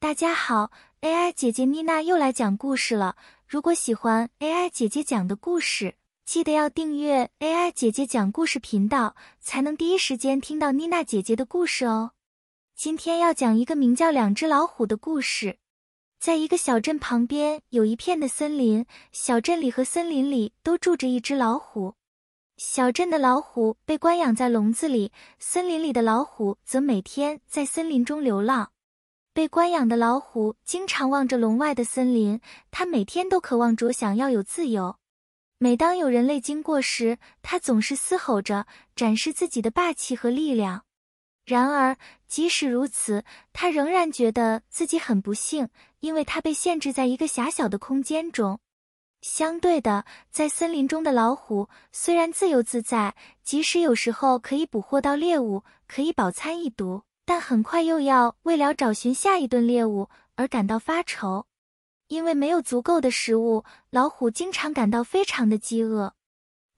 [0.00, 0.70] 大家好
[1.00, 3.16] ，AI 姐姐妮娜又来讲故事了。
[3.48, 12.12] 如果喜欢 AI 姐姐讲的故事，记得要订阅 AI 姐姐讲故事频道，才能第一时间听到妮娜姐姐的故事哦。
[12.76, 15.58] 今天要讲一个名叫《两只老虎》的故事。
[16.20, 21.94] 在一个小镇旁边，有一片的森林，小镇里和森林里都住着一只老虎。
[22.56, 25.10] 小镇的老虎被关养在笼子里，
[25.40, 28.70] 森林里的老虎则每天在森林中流浪。
[29.38, 32.40] 被关养的老虎经常望着笼外的森林，
[32.72, 34.96] 它每天都渴望着想要有自由。
[35.58, 38.66] 每当有人类经过时，它总是嘶吼着，
[38.96, 40.82] 展示自己的霸气和力量。
[41.44, 45.68] 然而，即使如此，它仍然觉得自己很不幸，
[46.00, 48.58] 因为它被限制在一个狭小的空间中。
[49.22, 53.14] 相对的，在森林中的老虎虽然自由自在，
[53.44, 57.04] 即使有时候可以捕获到猎物，可以饱餐一读。
[57.28, 61.44] 但很快又要为了找寻下一顿猎物而感到发愁，
[62.06, 66.14] 因为没有足够的食物，老虎经常感到非常的饥饿。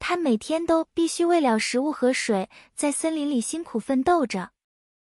[0.00, 4.50] 它每天都必须为了食物和水，在森林里辛苦奋斗着。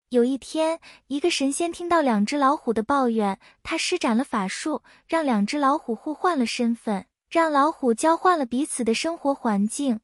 [0.09, 9.99] 有一天，一个神仙听到两只老虎的抱怨，他施展了法术，让两只老虎互换了身份，让老虎交换了彼此的生活环境。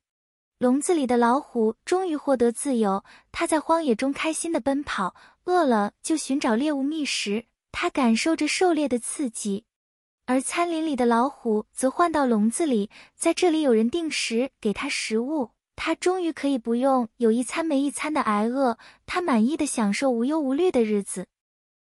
[0.62, 9.66] 笼子里的老虎终于获得自由，它在荒野中开心地奔跑，饿了就寻找猎物觅食，它感受着狩猎的刺激。
[10.28, 21.26] 而森林里的老虎则换到笼子里，在这里有人定时给它食物，它终于可以不用有一餐没一餐的挨饿，它满意地享受无忧无虑的日子。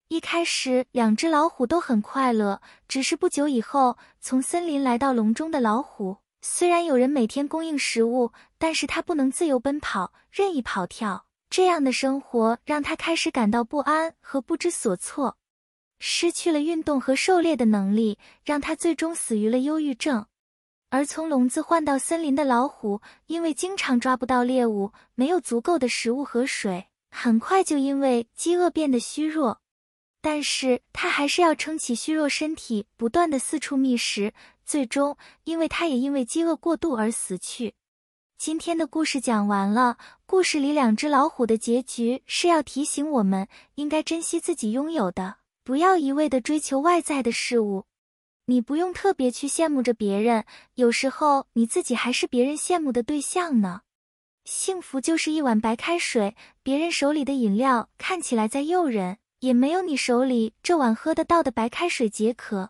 [0.07, 6.19] 一开始，两只老虎都很快乐，只是不久以后，从森林来到笼中的老虎。
[6.41, 11.25] 虽然有人每天供应食物，但是他不能自由奔跑，任意跑跳。
[11.49, 15.37] 这样的生活让他开始感到不安和不知所措。
[15.99, 20.25] 失去了运动和狩猎的能力，让他最终死于了忧郁症。
[20.89, 29.59] 而从笼子换到森林的老虎，因为经常抓不到猎物，没有足够的食物和水，很快就因为饥饿变得虚弱。
[30.21, 34.33] 但是他还是要撑起虚弱身体，不断地四处觅食。
[34.69, 37.73] 最终，因为他也因为饥饿过度而死去。
[38.37, 39.97] 今天的故事讲完了。
[40.27, 47.85] 故事里两只老虎的结局是要提醒我们，应该珍惜自己拥有的，不要一味地追求外在的事物。
[48.45, 53.81] 你不用特别去羡慕着别人，有时候你自己还是别人羡慕的对象呢。
[54.45, 62.69] 幸福就是一碗白开水，别人手里的饮料看起来再诱人，也没有你手里这碗喝得到的白开水解渴。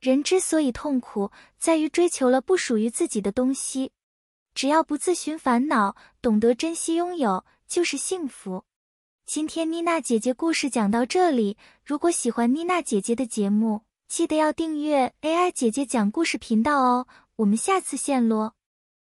[0.00, 3.92] 人之所以痛苦，在于追求了不属于自己的东西。
[4.54, 8.64] 只要不自寻烦恼，懂得珍惜拥有，就是幸福。
[9.26, 17.06] 今天妮娜姐姐故事讲到这里，如果喜欢妮娜姐姐的节目，记得要订阅 AI 姐姐讲故事频道哦。
[17.36, 18.52] 我们下次见喽。